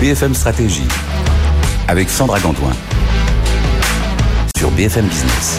BFM 0.00 0.34
Stratégie 0.34 0.88
avec 1.88 2.10
Sandra 2.10 2.40
Gantoin 2.40 2.72
sur 4.56 4.70
BFM 4.72 5.06
Business. 5.06 5.58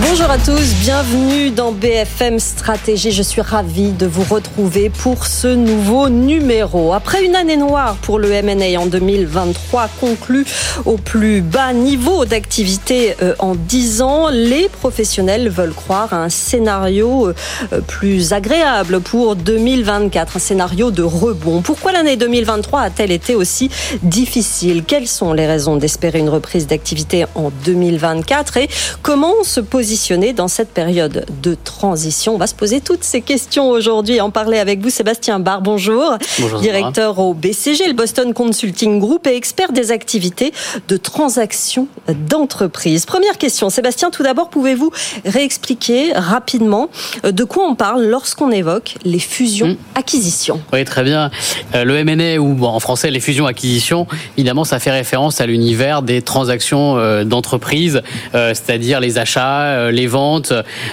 Bonjour 0.00 0.30
à 0.30 0.38
tous, 0.38 0.72
bienvenue 0.80 1.50
dans 1.50 1.70
BFM 1.70 2.38
Stratégie. 2.38 3.12
Je 3.12 3.22
suis 3.22 3.42
ravie 3.42 3.92
de 3.92 4.06
vous 4.06 4.22
retrouver 4.22 4.88
pour 4.88 5.26
ce 5.26 5.48
nouveau 5.48 6.08
numéro. 6.08 6.94
Après 6.94 7.22
une 7.22 7.36
année 7.36 7.58
noire 7.58 7.96
pour 7.96 8.18
le 8.18 8.32
M&A 8.32 8.80
en 8.80 8.86
2023 8.86 9.88
conclue 10.00 10.46
au 10.86 10.96
plus 10.96 11.42
bas 11.42 11.74
niveau 11.74 12.24
d'activité 12.24 13.16
euh, 13.20 13.34
en 13.38 13.54
10 13.54 14.00
ans, 14.00 14.28
les 14.30 14.70
professionnels 14.70 15.50
veulent 15.50 15.74
croire 15.74 16.14
à 16.14 16.24
un 16.24 16.30
scénario 16.30 17.28
euh, 17.28 17.80
plus 17.86 18.32
agréable 18.32 19.00
pour 19.00 19.36
2024, 19.36 20.36
un 20.36 20.40
scénario 20.40 20.90
de 20.90 21.02
rebond. 21.02 21.60
Pourquoi 21.60 21.92
l'année 21.92 22.16
2023 22.16 22.80
a-t-elle 22.80 23.12
été 23.12 23.34
aussi 23.34 23.70
difficile? 24.02 24.84
Quelles 24.84 25.06
sont 25.08 25.34
les 25.34 25.46
raisons 25.46 25.76
d'espérer 25.76 26.20
une 26.20 26.30
reprise 26.30 26.66
d'activité 26.66 27.26
en 27.34 27.50
2024 27.66 28.56
et 28.56 28.70
comment 29.02 29.44
se 29.44 29.60
positionner 29.82 30.32
dans 30.32 30.46
cette 30.46 30.68
période 30.68 31.26
de 31.42 31.56
transition 31.56 32.36
On 32.36 32.38
va 32.38 32.46
se 32.46 32.54
poser 32.54 32.80
toutes 32.80 33.02
ces 33.02 33.20
questions 33.20 33.68
aujourd'hui 33.68 34.14
et 34.14 34.20
en 34.20 34.30
parler 34.30 34.60
avec 34.60 34.80
vous. 34.80 34.90
Sébastien 34.90 35.40
Barr, 35.40 35.60
bonjour. 35.60 36.18
bonjour 36.38 36.60
Directeur 36.60 37.18
au 37.18 37.34
BCG, 37.34 37.88
le 37.88 37.92
Boston 37.92 38.32
Consulting 38.32 39.00
Group 39.00 39.26
et 39.26 39.34
expert 39.34 39.72
des 39.72 39.90
activités 39.90 40.52
de 40.86 40.96
transaction 40.96 41.88
d'entreprise. 42.30 43.06
Première 43.06 43.38
question, 43.38 43.70
Sébastien, 43.70 44.10
tout 44.12 44.22
d'abord, 44.22 44.50
pouvez-vous 44.50 44.92
réexpliquer 45.24 46.12
rapidement 46.14 46.88
euh, 47.24 47.32
de 47.32 47.42
quoi 47.42 47.64
on 47.68 47.74
parle 47.74 48.04
lorsqu'on 48.04 48.52
évoque 48.52 48.94
les 49.04 49.18
fusions-acquisitions 49.18 50.58
hmm. 50.58 50.74
Oui, 50.74 50.84
très 50.84 51.02
bien. 51.02 51.32
Euh, 51.74 51.82
le 51.82 51.96
M&A 51.96 52.38
ou 52.38 52.64
en 52.64 52.78
français 52.78 53.10
les 53.10 53.18
fusions-acquisitions, 53.18 54.06
évidemment, 54.38 54.62
ça 54.62 54.78
fait 54.78 54.92
référence 54.92 55.40
à 55.40 55.46
l'univers 55.46 56.02
des 56.02 56.22
transactions 56.22 56.98
euh, 56.98 57.24
d'entreprise, 57.24 58.00
c'est-à-dire 58.32 59.00
les 59.00 59.18
achats, 59.18 59.71
euh, 59.72 59.90
les 59.90 60.06
ventes, 60.06 60.52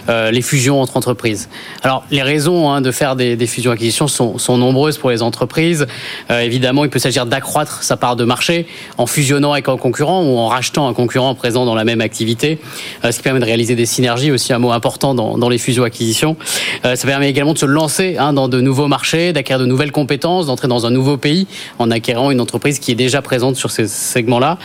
euh, 0.09 0.31
les 0.31 0.41
fusions 0.41 0.81
entre 0.81 0.97
entreprises. 0.97 1.49
Alors, 1.83 2.03
les 2.11 2.21
raisons 2.21 2.71
hein, 2.71 2.81
de 2.81 2.91
faire 2.91 3.15
des, 3.15 3.37
fusions-acquisitions 3.47 4.07
sont, 4.07 4.37
sont, 4.37 4.57
nombreuses 4.57 4.97
pour 4.97 5.09
les 5.09 5.21
entreprises. 5.21 5.87
Euh, 6.29 6.41
évidemment, 6.41 6.83
il 6.83 6.89
peut 6.89 6.99
s'agir 6.99 7.25
d'accroître 7.25 7.83
sa 7.83 7.97
part 7.97 8.15
de 8.15 8.23
marché 8.23 8.67
en 8.97 9.05
fusionnant 9.05 9.53
avec 9.53 9.69
un 9.69 9.77
concurrent 9.77 10.23
ou 10.23 10.37
en 10.37 10.47
rachetant 10.47 10.87
un 10.87 10.93
concurrent 10.93 11.35
présent 11.35 11.65
dans 11.65 11.75
la 11.75 11.83
même 11.83 12.01
activité, 12.01 12.59
ce 13.03 13.15
qui 13.15 13.21
permet 13.21 13.39
de 13.39 13.45
réaliser 13.45 13.75
des 13.75 13.85
synergies, 13.85 14.31
aussi 14.31 14.53
un 14.53 14.59
mot 14.59 14.71
important 14.71 15.13
dans, 15.13 15.37
dans 15.37 15.49
les 15.49 15.57
fusions-acquisitions. 15.57 16.35
ça 16.83 17.07
permet 17.07 17.29
également 17.29 17.53
de 17.53 17.57
se 17.57 17.65
lancer 17.65 18.17
hein, 18.17 18.33
dans 18.33 18.47
de 18.47 18.61
nouveaux 18.61 18.87
marchés, 18.87 19.33
d'acquérir 19.33 19.59
de 19.59 19.65
nouvelles 19.65 19.91
compétences, 19.91 20.47
d'entrer 20.47 20.67
dans 20.67 20.85
un 20.85 20.91
nouveau 20.91 21.17
pays 21.17 21.47
en 21.79 21.91
acquérant 21.91 22.31
une 22.31 22.41
entreprise 22.41 22.79
qui 22.79 22.91
est 22.91 22.95
déjà 22.95 23.21
présente 23.21 23.55
sur 23.55 23.71
ces 23.71 23.87
segments-là. 23.87 24.57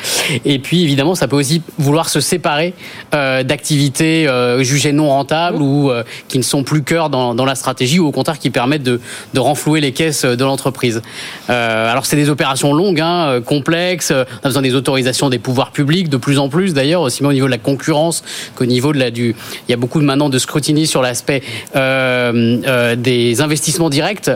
Et 0.44 0.58
puis, 0.58 0.82
évidemment, 0.82 1.14
ça 1.14 1.28
peut 1.28 1.36
aussi 1.36 1.62
vouloir 1.78 2.08
se 2.08 2.20
séparer 2.20 2.74
d'activités 3.12 4.03
euh, 4.04 4.62
jugés 4.62 4.92
non 4.92 5.08
rentables 5.08 5.60
ou 5.60 5.90
euh, 5.90 6.02
qui 6.28 6.38
ne 6.38 6.42
sont 6.42 6.62
plus 6.62 6.82
cœur 6.82 7.10
dans, 7.10 7.34
dans, 7.34 7.44
la 7.44 7.54
stratégie 7.54 7.98
ou 7.98 8.06
au 8.06 8.12
contraire 8.12 8.38
qui 8.38 8.50
permettent 8.50 8.82
de, 8.82 9.00
de 9.34 9.40
renflouer 9.40 9.80
les 9.80 9.92
caisses 9.92 10.24
de 10.24 10.44
l'entreprise. 10.44 11.02
Euh, 11.50 11.90
alors 11.90 12.06
c'est 12.06 12.16
des 12.16 12.30
opérations 12.30 12.72
longues, 12.72 13.00
hein, 13.00 13.40
complexes, 13.44 14.12
on 14.12 14.46
a 14.46 14.48
besoin 14.48 14.62
des 14.62 14.74
autorisations 14.74 15.28
des 15.28 15.38
pouvoirs 15.38 15.70
publics 15.72 16.08
de 16.08 16.16
plus 16.16 16.38
en 16.38 16.48
plus 16.48 16.74
d'ailleurs, 16.74 17.02
aussi 17.02 17.22
bien 17.22 17.30
au 17.30 17.32
niveau 17.32 17.46
de 17.46 17.50
la 17.50 17.58
concurrence 17.58 18.22
qu'au 18.54 18.66
niveau 18.66 18.92
de 18.92 18.98
la 18.98 19.10
du. 19.10 19.34
Il 19.68 19.70
y 19.70 19.74
a 19.74 19.76
beaucoup 19.76 20.00
maintenant 20.00 20.28
de 20.28 20.38
scrutiny 20.38 20.86
sur 20.86 21.02
l'aspect 21.02 21.42
des 21.74 23.40
investissements 23.40 23.90
directs, 23.90 24.30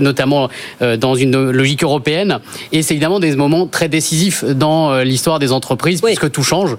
notamment 0.00 0.48
dans 0.80 1.14
une 1.14 1.50
logique 1.50 1.82
européenne. 1.82 2.38
Et 2.72 2.82
c'est 2.82 2.94
évidemment 2.94 3.20
des 3.20 3.34
moments 3.36 3.66
très 3.66 3.88
décisifs 3.88 4.44
dans 4.44 4.98
l'histoire 5.00 5.38
des 5.38 5.52
entreprises 5.52 6.00
puisque 6.00 6.30
tout 6.30 6.42
change. 6.42 6.76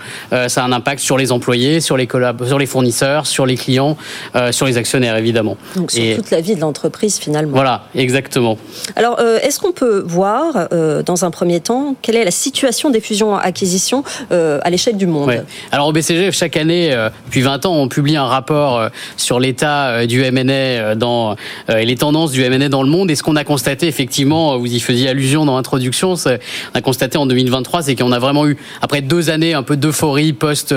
ça 0.47 0.63
a 0.63 0.65
un 0.65 0.71
impact 0.71 1.01
sur 1.01 1.17
les 1.17 1.31
employés, 1.45 1.79
sur 1.79 1.95
les, 1.95 2.07
sur 2.47 2.57
les 2.57 2.65
fournisseurs, 2.65 3.27
sur 3.27 3.45
les 3.45 3.55
clients, 3.55 3.97
euh, 4.35 4.51
sur 4.51 4.65
les 4.65 4.77
actionnaires 4.77 5.15
évidemment. 5.15 5.57
Donc 5.75 5.91
sur 5.91 6.15
toute 6.15 6.31
la 6.31 6.41
vie 6.41 6.55
de 6.55 6.59
l'entreprise 6.59 7.19
finalement. 7.19 7.51
Voilà, 7.51 7.83
exactement. 7.93 8.57
Alors 8.95 9.17
euh, 9.19 9.37
est-ce 9.43 9.59
qu'on 9.59 9.71
peut 9.71 10.03
voir 10.07 10.67
euh, 10.73 11.03
dans 11.03 11.23
un 11.23 11.29
premier 11.29 11.59
temps 11.59 11.95
quelle 12.01 12.15
est 12.15 12.25
la 12.25 12.31
situation 12.31 12.89
des 12.89 12.99
fusions-acquisitions 12.99 14.03
à 14.31 14.69
l'échelle 14.71 14.97
du 14.97 15.05
monde 15.05 15.45
Alors 15.71 15.87
au 15.87 15.91
BCG, 15.91 16.31
chaque 16.31 16.57
année, 16.57 16.95
depuis 17.25 17.41
20 17.41 17.65
ans, 17.67 17.75
on 17.75 17.87
publie 17.87 18.15
un 18.15 18.25
rapport 18.25 18.89
sur 19.17 19.39
l'état 19.39 20.05
du 20.07 20.23
M&A 20.23 20.95
dans, 20.95 21.35
et 21.69 21.85
les 21.85 21.95
tendances 21.95 22.31
du 22.31 22.43
M&A 22.43 22.69
dans 22.69 22.81
le 22.81 22.89
monde. 22.89 23.11
Et 23.11 23.15
ce 23.15 23.23
qu'on 23.23 23.35
a 23.35 23.43
constaté, 23.43 23.87
effectivement, 23.87 24.57
vous 24.57 24.73
y 24.73 24.79
faisiez 24.79 25.09
allusion 25.09 25.45
dans 25.45 25.55
l'introduction, 25.55 26.15
on 26.15 26.77
a 26.77 26.81
constaté 26.81 27.17
en 27.17 27.25
2023, 27.25 27.83
c'est 27.83 27.95
qu'on 27.95 28.11
a 28.11 28.19
vraiment 28.19 28.47
eu, 28.47 28.57
après 28.81 29.01
deux 29.01 29.29
années 29.29 29.53
un 29.53 29.63
peu 29.63 29.77
d'euphorie 29.77 30.33
post, 30.33 30.73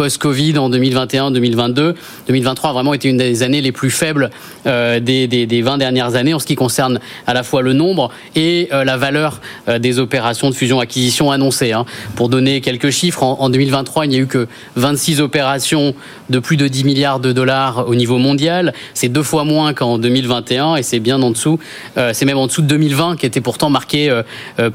post-Covid 0.00 0.56
en 0.56 0.70
2021-2022. 0.70 1.94
2023 2.26 2.70
a 2.70 2.72
vraiment 2.72 2.94
été 2.94 3.10
une 3.10 3.18
des 3.18 3.42
années 3.42 3.60
les 3.60 3.70
plus 3.70 3.90
faibles 3.90 4.30
euh, 4.66 4.98
des, 4.98 5.26
des, 5.26 5.60
20 5.60 5.76
dernières 5.76 6.14
années 6.14 6.32
en 6.32 6.38
ce 6.38 6.46
qui 6.46 6.54
concerne 6.54 7.00
à 7.26 7.34
la 7.34 7.42
fois 7.42 7.60
le 7.60 7.74
nombre 7.74 8.10
et 8.34 8.70
euh, 8.72 8.82
la 8.82 8.96
valeur 8.96 9.42
euh, 9.68 9.78
des 9.78 9.98
opérations 9.98 10.48
de 10.48 10.54
fusion-acquisition 10.54 11.30
annoncées. 11.30 11.72
Hein. 11.72 11.84
Pour 12.16 12.30
donner 12.30 12.62
quelques 12.62 12.88
chiffres, 12.88 13.22
en, 13.22 13.50
2023, 13.50 14.06
il 14.06 14.08
n'y 14.08 14.16
a 14.16 14.20
eu 14.20 14.26
que 14.26 14.48
26 14.76 15.20
opérations 15.20 15.94
de 16.30 16.38
plus 16.38 16.56
de 16.56 16.66
10 16.66 16.84
milliards 16.84 17.20
de 17.20 17.32
dollars 17.32 17.86
au 17.86 17.94
niveau 17.94 18.16
mondial. 18.16 18.72
C'est 18.94 19.10
deux 19.10 19.22
fois 19.22 19.44
moins 19.44 19.74
qu'en 19.74 19.98
2021 19.98 20.76
et 20.76 20.82
c'est 20.82 21.00
bien 21.00 21.20
en 21.20 21.30
dessous, 21.30 21.58
c'est 22.14 22.24
même 22.24 22.38
en 22.38 22.46
dessous 22.46 22.62
de 22.62 22.68
2020 22.68 23.16
qui 23.16 23.26
était 23.26 23.42
pourtant 23.42 23.68
marqué 23.68 24.22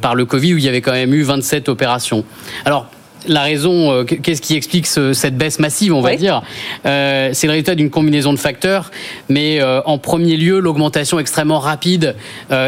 par 0.02 0.14
le 0.14 0.26
Covid 0.26 0.54
où 0.54 0.58
il 0.58 0.64
y 0.64 0.70
avait 0.70 0.82
quand 0.82 0.92
même 0.92 1.16
eu 1.16 1.24
27 1.24 1.68
opérations. 1.68 2.24
Alors, 2.66 2.88
la 3.28 3.44
raison, 3.44 3.92
euh, 3.92 4.04
qu'est-ce 4.04 4.42
qui 4.42 4.56
explique 4.56 4.88
cette 4.88 5.38
baisse 5.38 5.60
massive, 5.60 5.94
on 5.94 6.02
va 6.02 6.16
dire? 6.16 6.42
Euh, 6.86 7.30
C'est 7.34 7.48
le 7.48 7.52
résultat 7.52 7.76
d'une 7.76 7.90
combinaison 7.90 8.34
de 8.34 8.40
facteurs, 8.40 8.92
mais 9.30 9.62
euh, 9.62 9.82
en 9.86 9.98
premier 9.98 10.38
lieu, 10.38 10.60
l'augmentation 10.60 11.20
extrêmement 11.20 11.60
rapide 11.60 12.16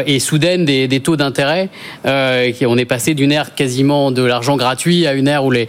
et 0.06 0.18
soudaine 0.18 0.64
des, 0.64 1.00
taux 1.00 1.16
d'intérêt. 1.16 1.68
on 2.04 2.78
est 2.78 2.84
passé 2.84 3.14
d'une 3.14 3.32
ère 3.32 3.54
quasiment 3.54 4.10
de 4.10 4.22
l'argent 4.22 4.56
gratuit 4.56 5.06
à 5.06 5.12
une 5.12 5.28
ère 5.28 5.44
où 5.44 5.50
les, 5.50 5.68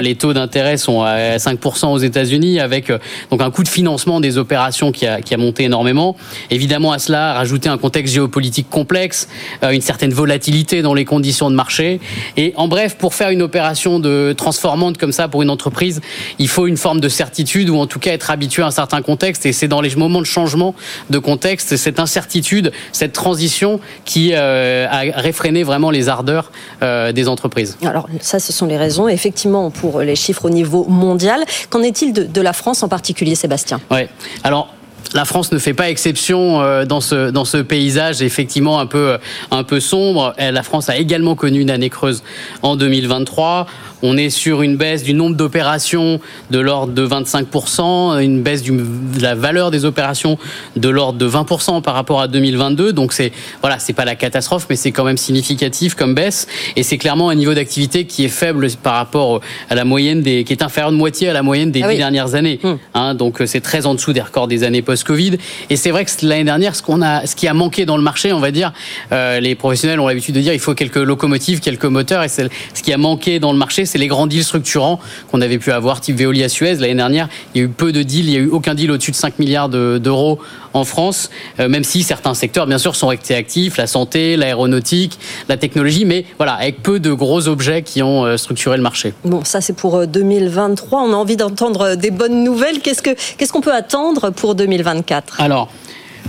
les 0.00 0.14
taux 0.14 0.32
d'intérêt 0.32 0.76
sont 0.76 1.02
à 1.02 1.36
5% 1.36 1.92
aux 1.92 1.98
États-Unis, 1.98 2.60
avec 2.60 2.90
donc 3.30 3.42
un 3.42 3.50
coût 3.50 3.62
de 3.62 3.68
financement 3.68 4.20
des 4.20 4.38
opérations 4.38 4.92
qui 4.92 5.06
a, 5.06 5.20
qui 5.20 5.34
a 5.34 5.36
monté 5.36 5.64
énormément. 5.64 6.16
Évidemment, 6.50 6.92
à 6.92 6.98
cela, 6.98 7.34
rajouter 7.34 7.68
un 7.68 7.78
contexte 7.78 8.14
géopolitique 8.14 8.68
complexe, 8.70 9.28
une 9.62 9.80
certaine 9.80 10.12
volatilité 10.12 10.82
dans 10.82 10.94
les 10.94 11.04
conditions 11.04 11.50
de 11.50 11.56
marché. 11.56 12.00
Et 12.36 12.52
en 12.56 12.68
bref, 12.68 12.96
pour 12.96 13.14
faire 13.14 13.30
une 13.30 13.42
opération 13.42 13.98
de 13.98 14.21
transformante 14.36 14.98
comme 14.98 15.12
ça 15.12 15.28
pour 15.28 15.42
une 15.42 15.50
entreprise, 15.50 16.00
il 16.38 16.48
faut 16.48 16.66
une 16.66 16.76
forme 16.76 17.00
de 17.00 17.08
certitude 17.08 17.70
ou 17.70 17.76
en 17.76 17.86
tout 17.86 17.98
cas 17.98 18.12
être 18.12 18.30
habitué 18.30 18.62
à 18.62 18.66
un 18.66 18.70
certain 18.70 19.02
contexte. 19.02 19.46
Et 19.46 19.52
c'est 19.52 19.68
dans 19.68 19.80
les 19.80 19.94
moments 19.96 20.20
de 20.20 20.26
changement 20.26 20.74
de 21.10 21.18
contexte, 21.18 21.76
cette 21.76 21.98
incertitude, 21.98 22.72
cette 22.92 23.12
transition 23.12 23.80
qui 24.04 24.32
euh, 24.32 24.86
a 24.90 25.20
réfréné 25.20 25.62
vraiment 25.62 25.90
les 25.90 26.08
ardeurs 26.08 26.52
euh, 26.82 27.12
des 27.12 27.28
entreprises. 27.28 27.76
Alors 27.84 28.08
ça, 28.20 28.38
ce 28.38 28.52
sont 28.52 28.66
les 28.66 28.76
raisons, 28.76 29.08
effectivement, 29.08 29.70
pour 29.70 30.00
les 30.00 30.16
chiffres 30.16 30.46
au 30.46 30.50
niveau 30.50 30.84
mondial. 30.88 31.40
Qu'en 31.70 31.82
est-il 31.82 32.12
de, 32.12 32.24
de 32.24 32.40
la 32.40 32.52
France 32.52 32.82
en 32.82 32.88
particulier, 32.88 33.34
Sébastien? 33.34 33.80
Oui. 33.90 34.02
Alors 34.44 34.68
la 35.14 35.24
France 35.24 35.52
ne 35.52 35.58
fait 35.58 35.74
pas 35.74 35.90
exception 35.90 36.62
euh, 36.62 36.84
dans 36.84 37.00
ce 37.00 37.30
dans 37.30 37.44
ce 37.44 37.58
paysage 37.58 38.22
effectivement 38.22 38.78
un 38.78 38.86
peu 38.86 39.18
un 39.50 39.64
peu 39.64 39.80
sombre. 39.80 40.34
La 40.38 40.62
France 40.62 40.88
a 40.88 40.96
également 40.96 41.34
connu 41.34 41.60
une 41.60 41.70
année 41.70 41.90
creuse 41.90 42.22
en 42.62 42.76
2023. 42.76 43.66
On 44.02 44.16
est 44.16 44.30
sur 44.30 44.62
une 44.62 44.76
baisse 44.76 45.02
du 45.02 45.14
nombre 45.14 45.36
d'opérations 45.36 46.20
de 46.50 46.58
l'ordre 46.58 46.92
de 46.92 47.06
25%, 47.06 48.22
une 48.22 48.42
baisse 48.42 48.62
de 48.62 48.72
la 49.20 49.34
valeur 49.34 49.70
des 49.70 49.84
opérations 49.84 50.38
de 50.76 50.88
l'ordre 50.88 51.18
de 51.18 51.28
20% 51.28 51.82
par 51.82 51.94
rapport 51.94 52.20
à 52.20 52.28
2022. 52.28 52.92
Donc 52.92 53.12
c'est 53.12 53.32
voilà, 53.60 53.78
c'est 53.78 53.92
pas 53.92 54.04
la 54.04 54.14
catastrophe, 54.14 54.66
mais 54.68 54.76
c'est 54.76 54.92
quand 54.92 55.04
même 55.04 55.16
significatif 55.16 55.94
comme 55.94 56.14
baisse. 56.14 56.46
Et 56.76 56.82
c'est 56.82 56.98
clairement 56.98 57.28
un 57.28 57.34
niveau 57.34 57.54
d'activité 57.54 58.04
qui 58.04 58.24
est 58.24 58.28
faible 58.28 58.68
par 58.82 58.94
rapport 58.94 59.40
à 59.70 59.74
la 59.74 59.84
moyenne 59.84 60.22
des, 60.22 60.44
qui 60.44 60.52
est 60.52 60.62
inférieur 60.62 60.92
de 60.92 60.96
moitié 60.96 61.28
à 61.28 61.32
la 61.32 61.42
moyenne 61.42 61.70
des 61.70 61.82
ah 61.82 61.90
dix 61.90 61.96
dernières 61.96 62.34
années. 62.34 62.58
Hum. 62.62 62.78
Hein, 62.94 63.14
donc 63.14 63.40
c'est 63.46 63.60
très 63.60 63.86
en 63.86 63.94
dessous 63.94 64.12
des 64.12 64.20
records 64.20 64.48
des 64.48 64.64
années 64.64 64.82
post-Covid. 64.82 65.38
Et 65.70 65.76
c'est 65.76 65.90
vrai 65.90 66.04
que 66.04 66.10
l'année 66.22 66.44
dernière, 66.44 66.74
ce 66.74 66.82
qu'on 66.82 67.02
a, 67.02 67.26
ce 67.26 67.36
qui 67.36 67.48
a 67.48 67.54
manqué 67.54 67.86
dans 67.86 67.96
le 67.96 68.02
marché, 68.02 68.32
on 68.32 68.40
va 68.40 68.50
dire, 68.50 68.72
euh, 69.12 69.40
les 69.40 69.54
professionnels 69.54 70.00
ont 70.00 70.08
l'habitude 70.08 70.34
de 70.34 70.40
dire, 70.40 70.52
il 70.52 70.60
faut 70.60 70.74
quelques 70.74 70.96
locomotives, 70.96 71.60
quelques 71.60 71.84
moteurs. 71.84 72.22
Et 72.22 72.28
ce 72.28 72.48
qui 72.82 72.92
a 72.92 72.98
manqué 72.98 73.38
dans 73.38 73.52
le 73.52 73.58
marché, 73.58 73.86
c'est 73.92 73.98
les 73.98 74.06
grands 74.06 74.26
deals 74.26 74.44
structurants 74.44 74.98
qu'on 75.30 75.42
avait 75.42 75.58
pu 75.58 75.70
avoir, 75.70 76.00
type 76.00 76.16
Veolia 76.16 76.48
Suez. 76.48 76.76
L'année 76.76 76.94
dernière, 76.94 77.28
il 77.54 77.58
y 77.58 77.60
a 77.60 77.66
eu 77.66 77.68
peu 77.68 77.92
de 77.92 78.02
deals, 78.02 78.24
il 78.24 78.30
n'y 78.30 78.36
a 78.36 78.40
eu 78.40 78.48
aucun 78.48 78.74
deal 78.74 78.90
au-dessus 78.90 79.10
de 79.10 79.16
5 79.16 79.38
milliards 79.38 79.68
d'euros 79.68 80.38
en 80.72 80.84
France, 80.84 81.28
euh, 81.60 81.68
même 81.68 81.84
si 81.84 82.02
certains 82.02 82.32
secteurs, 82.32 82.66
bien 82.66 82.78
sûr, 82.78 82.96
sont 82.96 83.08
restés 83.08 83.34
actifs, 83.34 83.76
la 83.76 83.86
santé, 83.86 84.36
l'aéronautique, 84.38 85.18
la 85.50 85.58
technologie, 85.58 86.06
mais 86.06 86.24
voilà, 86.38 86.54
avec 86.54 86.82
peu 86.82 87.00
de 87.00 87.12
gros 87.12 87.48
objets 87.48 87.82
qui 87.82 88.02
ont 88.02 88.24
euh, 88.24 88.38
structuré 88.38 88.78
le 88.78 88.82
marché. 88.82 89.12
Bon, 89.26 89.44
ça 89.44 89.60
c'est 89.60 89.74
pour 89.74 90.06
2023. 90.06 91.00
Euh, 91.00 91.04
On 91.04 91.12
a 91.12 91.16
envie 91.16 91.36
d'entendre 91.36 91.94
des 91.94 92.10
bonnes 92.10 92.42
nouvelles. 92.42 92.80
Qu'est-ce 92.80 93.52
qu'on 93.52 93.60
peut 93.60 93.74
attendre 93.74 94.30
pour 94.30 94.54
2024 94.54 95.42
Alors, 95.42 95.68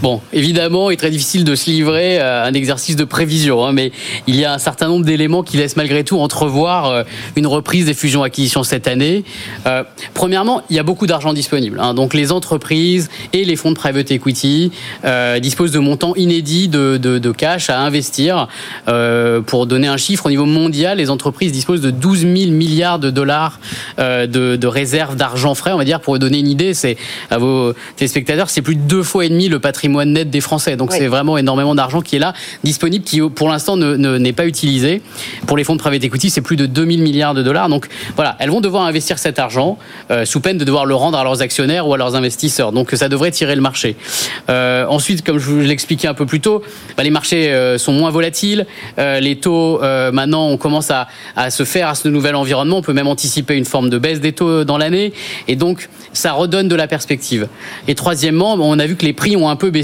Bon, 0.03 0.19
évidemment, 0.33 0.89
il 0.89 0.95
est 0.95 0.97
très 0.97 1.11
difficile 1.11 1.45
de 1.45 1.55
se 1.55 1.69
livrer 1.69 2.19
à 2.19 2.43
un 2.43 2.53
exercice 2.53 2.97
de 2.97 3.05
prévision, 3.05 3.65
hein, 3.65 3.71
mais 3.71 3.93
il 4.27 4.35
y 4.35 4.43
a 4.43 4.51
un 4.51 4.57
certain 4.57 4.89
nombre 4.89 5.05
d'éléments 5.05 5.43
qui 5.43 5.55
laissent 5.55 5.77
malgré 5.77 6.03
tout 6.03 6.19
entrevoir 6.19 6.87
euh, 6.87 7.03
une 7.37 7.47
reprise 7.47 7.85
des 7.85 7.93
fusions-acquisitions 7.93 8.63
cette 8.63 8.89
année. 8.89 9.23
Euh, 9.65 9.85
premièrement, 10.13 10.61
il 10.69 10.75
y 10.75 10.79
a 10.79 10.83
beaucoup 10.83 11.07
d'argent 11.07 11.31
disponible. 11.31 11.79
Hein, 11.79 11.93
donc 11.93 12.13
les 12.13 12.33
entreprises 12.33 13.09
et 13.31 13.45
les 13.45 13.55
fonds 13.55 13.69
de 13.71 13.77
private 13.77 14.11
equity 14.11 14.73
euh, 15.05 15.39
disposent 15.39 15.71
de 15.71 15.79
montants 15.79 16.15
inédits 16.15 16.67
de, 16.67 17.31
cash 17.31 17.69
à 17.69 17.79
investir. 17.79 18.49
Pour 19.45 19.67
donner 19.67 19.87
un 19.87 19.95
chiffre, 19.95 20.25
au 20.25 20.29
niveau 20.29 20.45
mondial, 20.45 20.97
les 20.97 21.09
entreprises 21.09 21.53
disposent 21.53 21.79
de 21.79 21.91
12 21.91 22.19
000 22.19 22.33
milliards 22.51 22.99
de 22.99 23.09
dollars 23.09 23.61
de, 23.97 24.25
de 24.25 24.67
réserves 24.67 25.15
d'argent 25.15 25.55
frais. 25.55 25.71
On 25.71 25.77
va 25.77 25.85
dire, 25.85 26.01
pour 26.01 26.19
donner 26.19 26.39
une 26.39 26.49
idée, 26.49 26.73
c'est 26.73 26.97
à 27.31 27.37
vos 27.37 27.73
téléspectateurs, 27.95 28.49
c'est 28.49 28.61
plus 28.61 28.75
de 28.75 28.81
deux 28.81 29.03
fois 29.03 29.23
et 29.23 29.29
demi 29.29 29.47
le 29.47 29.59
patrimoine 29.59 29.92
net 30.03 30.29
des 30.29 30.41
Français. 30.41 30.75
Donc 30.75 30.91
Oui. 30.91 30.97
c'est 30.99 31.07
vraiment 31.07 31.37
énormément 31.37 31.75
d'argent 31.75 32.01
qui 32.01 32.15
est 32.15 32.19
là, 32.19 32.33
disponible, 32.63 33.03
qui 33.05 33.21
pour 33.21 33.49
l'instant 33.49 33.77
ne- 33.77 33.95
ne- 33.95 34.17
n'est 34.17 34.33
pas 34.33 34.45
utilisé. 34.45 35.01
Pour 35.47 35.57
les 35.57 35.63
fonds 35.63 35.75
de 35.75 35.79
private 35.81 36.03
equity, 36.03 36.29
c'est 36.29 36.41
plus 36.41 36.55
de 36.55 36.65
2000 36.65 37.01
milliards 37.01 37.33
de 37.33 37.43
dollars. 37.43 37.69
Donc 37.69 37.87
voilà, 38.15 38.35
elles 38.39 38.49
vont 38.49 38.61
devoir 38.61 38.83
investir 38.85 39.19
cet 39.19 39.39
argent 39.39 39.77
euh, 40.11 40.25
sous 40.25 40.39
peine 40.39 40.57
de 40.57 40.65
devoir 40.65 40.85
le 40.85 40.95
rendre 40.95 41.17
à 41.17 41.23
leurs 41.23 41.41
actionnaires 41.41 41.87
ou 41.87 41.93
à 41.93 41.97
leurs 41.97 42.15
investisseurs. 42.15 42.71
Donc 42.71 42.91
ça 42.93 43.09
devrait 43.09 43.31
tirer 43.31 43.55
le 43.55 43.61
marché. 43.61 43.95
Euh, 44.49 44.85
ensuite, 44.87 45.23
comme 45.23 45.37
je 45.39 45.49
vous 45.49 45.59
l'expliquais 45.59 46.07
un 46.07 46.13
peu 46.13 46.25
plus 46.25 46.39
tôt, 46.41 46.61
bah, 46.97 47.03
les 47.03 47.09
marchés 47.09 47.51
euh, 47.51 47.77
sont 47.77 47.91
moins 47.93 48.09
volatiles. 48.09 48.65
Les 48.97 49.35
taux, 49.37 49.79
maintenant, 50.11 50.47
on 50.47 50.57
commence 50.57 50.91
à, 50.91 51.07
à 51.35 51.49
se 51.51 51.63
faire 51.63 51.87
à 51.87 51.95
ce 51.95 52.07
nouvel 52.07 52.35
environnement. 52.35 52.77
On 52.77 52.81
peut 52.81 52.93
même 52.93 53.07
anticiper 53.07 53.55
une 53.55 53.65
forme 53.65 53.89
de 53.89 53.97
baisse 53.97 54.19
des 54.21 54.31
taux 54.33 54.63
dans 54.63 54.77
l'année. 54.77 55.13
Et 55.47 55.55
donc, 55.55 55.89
ça 56.13 56.31
redonne 56.33 56.67
de 56.67 56.75
la 56.75 56.87
perspective. 56.87 57.47
Et 57.87 57.95
troisièmement, 57.95 58.53
on 58.53 58.79
a 58.79 58.85
vu 58.85 58.95
que 58.95 59.05
les 59.05 59.13
prix 59.13 59.35
ont 59.35 59.49
un 59.49 59.55
peu 59.55 59.69
baissé. 59.71 59.82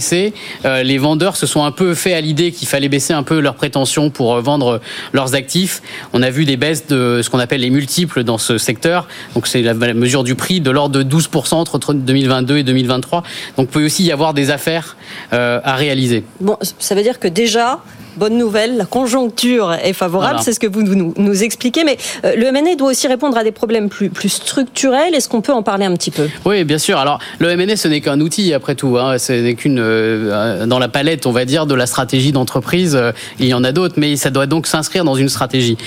Euh, 0.66 0.84
les 0.84 0.98
vendeurs 0.98 1.36
se 1.36 1.46
sont 1.46 1.63
un 1.63 1.72
peu 1.72 1.94
fait 1.94 2.13
à 2.13 2.22
l'idée 2.22 2.51
qu'il 2.51 2.68
fallait 2.68 2.90
baisser 2.90 3.13
un 3.13 3.24
peu 3.24 3.40
leurs 3.40 3.56
prétentions 3.56 4.10
pour 4.10 4.36
euh, 4.36 4.42
vendre 4.42 4.81
leurs 5.13 5.36
actifs. 5.36 5.81
On 6.13 6.22
a 6.22 6.30
vu 6.30 6.46
des 6.46 6.57
baisses 6.57 6.88
de 6.88 7.22
ce 7.24 7.30
qu'on 7.30 7.40
appelle 7.40 7.62
les 7.62 7.69
multiples 7.69 8.24
dans 8.24 8.38
ce 8.38 8.57
secteur. 8.57 9.07
Donc 9.36 9.48
c'est 9.48 9.62
la 9.62 9.74
mesure 9.74 10.24
du 10.24 10.36
prix 10.36 10.62
de 10.62 10.72
l'ordre 10.72 11.04
de 11.04 11.18
12% 11.18 11.56
entre 11.56 11.94
2022 11.94 12.57
et 12.57 12.63
2023. 12.63 13.24
Donc 13.57 13.68
il 13.69 13.72
peut 13.72 13.86
aussi 13.86 14.04
y 14.04 14.12
avoir 14.12 14.34
des 14.34 14.51
affaires 14.51 14.98
euh, 15.34 15.60
à 15.63 15.75
réaliser. 15.75 16.24
Bon, 16.40 16.57
ça 16.62 16.96
veut 16.96 17.04
dire 17.04 17.19
que 17.19 17.28
déjà, 17.28 17.80
bonne 18.19 18.38
nouvelle, 18.38 18.77
la 18.77 18.86
conjoncture 18.86 19.74
est 19.74 19.94
favorable, 19.94 20.33
Voilà. 20.33 20.44
c'est 20.44 20.54
ce 20.54 20.60
que 20.60 20.68
vous 20.68 20.83
nous, 20.83 21.13
nous 21.18 21.44
expliquez, 21.44 21.83
mais 21.83 21.98
euh, 22.25 22.36
le 22.36 22.51
MNE 22.51 22.75
doit 22.77 22.89
aussi 22.92 23.07
répondre 23.07 23.38
à 23.38 23.44
des 23.44 23.51
problèmes 23.51 23.89
plus, 23.89 24.10
plus 24.10 24.30
structurels. 24.30 25.16
Est-ce 25.16 25.30
qu'on 25.30 25.42
peut 25.42 25.54
en 25.54 25.63
parler 25.63 25.86
un 25.86 25.94
petit 25.95 26.12
peu? 26.12 26.27
Oui, 26.45 26.63
bien 26.66 26.77
sûr. 26.77 26.98
Alors, 27.00 27.19
le 27.39 27.56
MNS, 27.56 27.77
ce 27.77 27.88
n'est 27.88 28.01
qu'un 28.01 28.19
outil, 28.19 28.54
après 28.54 28.75
tout. 28.75 28.98
Hein. 28.98 29.18
Ce 29.18 29.31
n'est 29.33 29.56
qu'une 29.56 29.80
euh, 29.80 30.66
dans 30.68 30.80
la 30.80 30.89
palette, 30.89 31.25
on 31.25 31.31
va 31.31 31.45
dire, 31.45 31.66
de 31.66 31.74
la 31.75 31.88
stratégie 31.88 32.31
d'entreprise. 32.31 32.95
euh, 32.95 33.12
il 33.39 33.48
y 33.48 33.54
en 33.54 33.63
a 33.63 33.71
d'autres, 33.71 33.95
mais 33.98 34.18
ça 34.18 34.30
doit 34.30 34.45
donc 34.45 34.68
s'inscrire 34.68 35.06
dans 35.06 35.15
une 35.15 35.30
stratégie. 35.30 35.77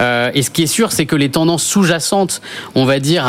Euh, 0.00 0.30
et 0.34 0.42
ce 0.42 0.50
qui 0.50 0.62
est 0.62 0.66
sûr, 0.66 0.90
c'est 0.92 1.06
que 1.06 1.16
les 1.16 1.30
tendances 1.30 1.62
sous-jacentes, 1.62 2.40
on 2.74 2.84
va 2.86 2.98
dire, 2.98 3.24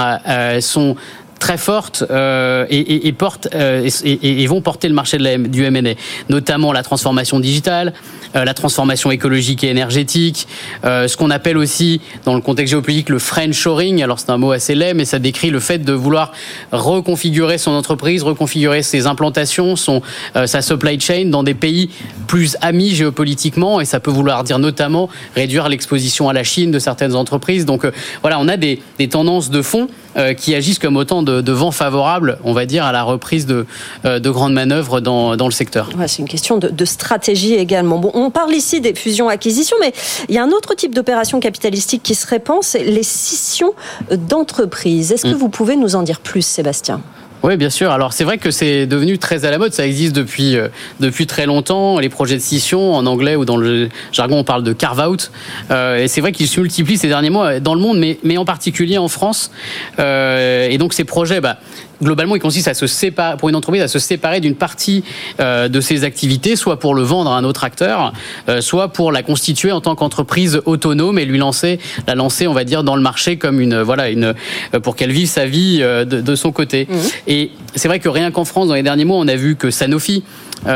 sont 0.61 0.95
très 1.43 1.57
fortes 1.57 2.05
euh, 2.09 2.65
et, 2.69 2.77
et, 2.77 3.07
et 3.07 3.11
portent 3.11 3.49
euh, 3.53 3.89
et, 4.05 4.47
vont 4.47 4.61
porter 4.61 4.87
le 4.87 4.93
marché 4.93 5.17
du 5.17 5.65
M&A, 5.65 5.95
notamment 6.29 6.71
la 6.71 6.83
transformation 6.83 7.41
digitale, 7.41 7.91
euh, 8.37 8.45
la 8.45 8.53
transformation 8.53 9.11
écologique 9.11 9.61
et 9.65 9.67
énergétique, 9.67 10.47
euh, 10.85 11.09
ce 11.09 11.17
qu'on 11.17 11.29
appelle 11.31 11.57
aussi 11.57 11.99
dans 12.23 12.33
le 12.33 12.39
contexte 12.39 12.71
géopolitique 12.71 13.09
le 13.09 13.19
friendshoring. 13.19 14.01
Alors 14.01 14.19
c'est 14.19 14.29
un 14.29 14.37
mot 14.37 14.53
assez 14.53 14.73
laid, 14.73 14.93
mais 14.93 15.03
ça 15.03 15.19
décrit 15.19 15.49
le 15.49 15.59
fait 15.59 15.79
de 15.79 15.91
vouloir 15.91 16.31
reconfigurer 16.71 17.57
son 17.57 17.71
entreprise, 17.71 18.23
reconfigurer 18.23 18.81
ses 18.81 19.05
implantations, 19.05 19.75
son 19.75 20.01
euh, 20.37 20.47
sa 20.47 20.61
supply 20.61 20.97
chain 20.97 21.25
dans 21.25 21.43
des 21.43 21.55
pays 21.55 21.89
plus 22.27 22.55
amis 22.61 22.95
géopolitiquement, 22.95 23.81
et 23.81 23.85
ça 23.85 23.99
peut 23.99 24.11
vouloir 24.11 24.45
dire 24.45 24.59
notamment 24.59 25.09
réduire 25.35 25.67
l'exposition 25.67 26.29
à 26.29 26.33
la 26.33 26.45
Chine 26.45 26.71
de 26.71 26.79
certaines 26.79 27.15
entreprises. 27.15 27.65
Donc 27.65 27.83
euh, 27.83 27.91
voilà, 28.21 28.39
on 28.39 28.47
a 28.47 28.55
des, 28.55 28.81
des 28.97 29.09
tendances 29.09 29.49
de 29.49 29.61
fond 29.61 29.89
qui 30.37 30.53
agissent 30.55 30.79
comme 30.79 30.97
autant 30.97 31.23
de, 31.23 31.41
de 31.41 31.51
vents 31.51 31.71
favorables, 31.71 32.37
on 32.43 32.53
va 32.53 32.65
dire, 32.65 32.85
à 32.85 32.91
la 32.91 33.03
reprise 33.03 33.45
de, 33.45 33.65
euh, 34.05 34.19
de 34.19 34.29
grandes 34.29 34.53
manœuvres 34.53 34.99
dans, 35.01 35.35
dans 35.35 35.45
le 35.45 35.51
secteur. 35.51 35.89
Ouais, 35.97 36.07
C'est 36.07 36.19
une 36.21 36.27
question 36.29 36.57
de, 36.57 36.69
de 36.69 36.85
stratégie 36.85 37.55
également. 37.55 37.97
Bon, 37.99 38.11
on 38.13 38.29
parle 38.29 38.53
ici 38.53 38.79
des 38.81 38.93
fusions-acquisitions, 38.93 39.77
mais 39.81 39.93
il 40.29 40.35
y 40.35 40.37
a 40.37 40.43
un 40.43 40.49
autre 40.51 40.75
type 40.75 40.93
d'opération 40.93 41.39
capitalistique 41.39 42.03
qui 42.03 42.15
se 42.15 42.27
répand, 42.27 42.59
c'est 42.61 42.83
les 42.83 43.03
scissions 43.03 43.73
d'entreprises. 44.11 45.11
Est-ce 45.11 45.23
que 45.23 45.29
Mm. 45.29 45.37
vous 45.37 45.49
pouvez 45.49 45.75
nous 45.75 45.95
en 45.95 46.03
dire 46.03 46.19
plus, 46.19 46.45
Sébastien? 46.45 47.01
Oui, 47.43 47.57
bien 47.57 47.69
sûr. 47.69 47.91
Alors 47.91 48.13
c'est 48.13 48.23
vrai 48.23 48.37
que 48.37 48.51
c'est 48.51 48.87
devenu 48.87 49.17
très 49.17 49.43
à 49.43 49.51
la 49.51 49.57
mode. 49.57 49.73
Ça 49.73 49.85
existe 49.85 50.15
depuis 50.15 50.55
euh, 50.55 50.69
depuis 51.01 51.27
très 51.27 51.45
longtemps. 51.45 51.99
Les 51.99 52.07
projets 52.07 52.35
de 52.35 52.41
scission 52.41 52.95
en 52.95 53.05
anglais 53.05 53.35
ou 53.35 53.43
dans 53.43 53.57
le 53.57 53.89
jargon, 54.13 54.37
on 54.37 54.43
parle 54.45 54.63
de 54.63 54.71
carve 54.71 55.05
out. 55.05 55.29
Euh, 55.69 55.97
et 55.97 56.07
c'est 56.07 56.21
vrai 56.21 56.31
qu'ils 56.31 56.47
se 56.47 56.61
multiplient 56.61 56.97
ces 56.97 57.09
derniers 57.09 57.29
mois 57.29 57.59
dans 57.59 57.75
le 57.75 57.81
monde, 57.81 57.99
mais 57.99 58.17
mais 58.23 58.37
en 58.37 58.45
particulier 58.45 58.97
en 58.97 59.09
France. 59.09 59.51
Euh, 59.99 60.69
et 60.69 60.77
donc 60.77 60.93
ces 60.93 61.03
projets, 61.03 61.41
bah, 61.41 61.57
globalement, 62.01 62.35
ils 62.35 62.41
consistent 62.41 62.67
à 62.67 62.73
se 62.73 62.87
séparer 62.87 63.37
pour 63.37 63.49
une 63.49 63.55
entreprise 63.55 63.81
à 63.81 63.87
se 63.87 63.99
séparer 63.99 64.39
d'une 64.39 64.55
partie 64.55 65.03
euh, 65.39 65.67
de 65.67 65.81
ses 65.81 66.03
activités, 66.03 66.55
soit 66.55 66.79
pour 66.79 66.95
le 66.95 67.01
vendre 67.01 67.31
à 67.31 67.37
un 67.37 67.43
autre 67.43 67.63
acteur, 67.63 68.13
euh, 68.49 68.61
soit 68.61 68.89
pour 68.89 69.11
la 69.11 69.23
constituer 69.23 69.71
en 69.71 69.81
tant 69.81 69.95
qu'entreprise 69.95 70.61
autonome 70.65 71.19
et 71.19 71.25
lui 71.25 71.37
lancer 71.37 71.79
la 72.07 72.15
lancer, 72.15 72.47
on 72.47 72.53
va 72.53 72.63
dire, 72.63 72.83
dans 72.83 72.95
le 72.95 73.01
marché 73.01 73.37
comme 73.37 73.59
une 73.59 73.81
voilà 73.81 74.09
une 74.09 74.33
euh, 74.73 74.79
pour 74.81 74.95
qu'elle 74.95 75.11
vive 75.11 75.27
sa 75.27 75.45
vie 75.45 75.79
euh, 75.81 76.05
de, 76.05 76.21
de 76.21 76.35
son 76.35 76.51
côté. 76.51 76.87
Et 77.27 77.51
c'est 77.75 77.87
vrai 77.87 77.99
que 77.99 78.09
rien 78.09 78.31
qu'en 78.31 78.45
France, 78.45 78.67
dans 78.67 78.73
les 78.73 78.83
derniers 78.83 79.05
mois, 79.05 79.17
on 79.17 79.27
a 79.27 79.35
vu 79.35 79.55
que 79.55 79.71
Sanofi, 79.71 80.23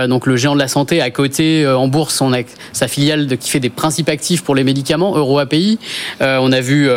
donc 0.10 0.26
le 0.26 0.36
géant 0.36 0.54
de 0.54 0.60
la 0.60 0.68
santé, 0.68 1.02
à 1.02 1.10
côté 1.12 1.66
en 1.66 1.88
bourse 1.88 2.14
son 2.16 2.34
sa 2.74 2.88
filiale 2.88 3.28
de, 3.28 3.36
qui 3.36 3.50
fait 3.50 3.62
des 3.62 3.70
principes 3.70 4.10
actifs 4.10 4.44
pour 4.44 4.54
les 4.54 4.66
médicaments, 4.66 5.16
EuroAPI. 5.16 5.80
Euh, 6.22 6.40
on 6.42 6.52
a 6.52 6.60
vu 6.60 6.90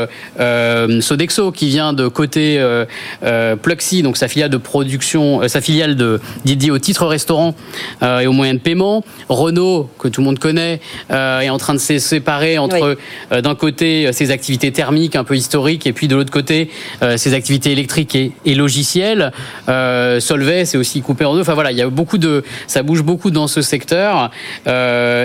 Sodexo 1.00 1.52
qui 1.52 1.68
vient 1.68 1.92
de 1.92 2.08
côté 2.08 2.58
euh, 2.58 2.84
euh, 3.22 3.56
Pluxee, 3.56 4.02
donc 4.10 4.16
sa 4.16 4.26
filiale 4.26 4.50
de 4.50 4.56
production, 4.56 5.40
euh, 5.40 5.46
sa 5.46 5.60
filiale 5.60 5.94
de 5.94 6.20
dédiée 6.44 6.72
au 6.72 6.80
titre 6.80 7.06
restaurant 7.06 7.54
euh, 8.02 8.18
et 8.18 8.26
aux 8.26 8.32
moyens 8.32 8.58
de 8.58 8.62
paiement. 8.64 9.04
Renault, 9.28 9.88
que 10.00 10.08
tout 10.08 10.20
le 10.20 10.24
monde 10.24 10.40
connaît, 10.40 10.80
euh, 11.12 11.38
est 11.38 11.48
en 11.48 11.58
train 11.58 11.74
de 11.74 11.78
se 11.78 12.00
séparer 12.00 12.58
entre 12.58 12.96
euh, 13.30 13.40
d'un 13.40 13.54
côté 13.54 14.12
ses 14.12 14.32
activités 14.32 14.72
thermiques 14.72 15.14
un 15.14 15.22
peu 15.22 15.36
historiques 15.36 15.86
et 15.86 15.92
puis 15.92 16.08
de 16.08 16.16
l'autre 16.16 16.32
côté 16.32 16.70
ses 17.16 17.34
activités 17.34 17.70
électriques 17.70 18.16
et, 18.16 18.32
et 18.44 18.56
logicielles. 18.56 19.30
Solvay, 19.68 20.64
c'est 20.64 20.76
aussi 20.76 21.02
coupé 21.02 21.24
en 21.24 21.34
deux. 21.34 21.42
Enfin 21.42 21.54
voilà, 21.54 21.70
il 21.70 21.78
y 21.78 21.82
a 21.82 21.88
beaucoup 21.88 22.18
de, 22.18 22.42
ça 22.66 22.82
bouge 22.82 23.02
beaucoup 23.02 23.30
dans 23.30 23.46
ce 23.46 23.62
secteur. 23.62 24.32
Et, 24.66 24.70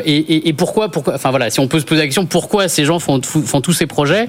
et, 0.05 0.49
et 0.49 0.53
pourquoi, 0.53 0.89
pourquoi, 0.89 1.15
enfin 1.15 1.31
voilà, 1.31 1.49
si 1.49 1.59
on 1.59 1.67
peut 1.67 1.79
se 1.79 1.85
poser 1.85 2.01
la 2.01 2.05
question, 2.05 2.27
pourquoi 2.27 2.67
ces 2.67 2.85
gens 2.85 2.99
font, 2.99 3.19
font 3.23 3.61
tous 3.61 3.73
ces 3.73 3.87
projets? 3.87 4.27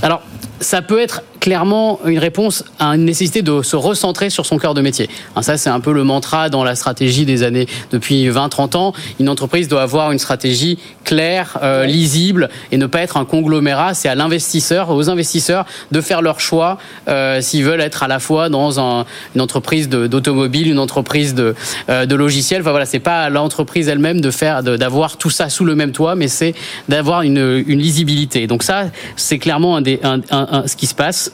Alors 0.00 0.22
ça 0.60 0.80
peut 0.80 1.00
être 1.00 1.22
clairement 1.42 1.98
une 2.06 2.20
réponse 2.20 2.62
à 2.78 2.90
une 2.94 3.04
nécessité 3.04 3.42
de 3.42 3.62
se 3.62 3.74
recentrer 3.74 4.30
sur 4.30 4.46
son 4.46 4.58
cœur 4.58 4.74
de 4.74 4.80
métier. 4.80 5.10
Hein, 5.34 5.42
ça, 5.42 5.56
c'est 5.56 5.70
un 5.70 5.80
peu 5.80 5.92
le 5.92 6.04
mantra 6.04 6.48
dans 6.48 6.62
la 6.62 6.76
stratégie 6.76 7.26
des 7.26 7.42
années 7.42 7.66
depuis 7.90 8.28
20-30 8.28 8.76
ans. 8.76 8.92
Une 9.18 9.28
entreprise 9.28 9.66
doit 9.66 9.82
avoir 9.82 10.12
une 10.12 10.20
stratégie 10.20 10.78
claire, 11.02 11.58
euh, 11.64 11.84
lisible 11.84 12.48
et 12.70 12.76
ne 12.76 12.86
pas 12.86 13.00
être 13.00 13.16
un 13.16 13.24
conglomérat. 13.24 13.92
C'est 13.94 14.08
à 14.08 14.14
l'investisseur, 14.14 14.90
aux 14.90 15.10
investisseurs 15.10 15.66
de 15.90 16.00
faire 16.00 16.22
leur 16.22 16.38
choix 16.38 16.78
euh, 17.08 17.40
s'ils 17.40 17.64
veulent 17.64 17.80
être 17.80 18.04
à 18.04 18.08
la 18.08 18.20
fois 18.20 18.48
dans 18.48 18.78
un, 18.78 19.04
une 19.34 19.40
entreprise 19.40 19.88
d'automobile, 19.88 20.68
une 20.70 20.78
entreprise 20.78 21.34
de, 21.34 21.56
euh, 21.88 22.06
de 22.06 22.14
logiciels. 22.14 22.60
Enfin 22.60 22.70
voilà, 22.70 22.86
c'est 22.86 23.00
pas 23.00 23.22
à 23.22 23.30
l'entreprise 23.30 23.88
elle-même 23.88 24.20
de 24.20 24.30
faire, 24.30 24.62
d'avoir 24.62 25.16
tout 25.16 25.30
ça 25.30 25.48
sous 25.48 25.64
le 25.64 25.74
même 25.74 25.90
toit, 25.90 26.14
mais 26.14 26.28
c'est 26.28 26.54
d'avoir 26.88 27.22
une, 27.22 27.64
une 27.66 27.80
lisibilité. 27.80 28.46
Donc 28.46 28.62
ça, 28.62 28.84
c'est 29.16 29.40
clairement 29.40 29.74
un 29.76 29.80
des, 29.82 29.98
un- 30.04 30.20
un- 30.30 30.68
ce 30.68 30.76
qui 30.76 30.86
se 30.86 30.94
passe. 30.94 31.31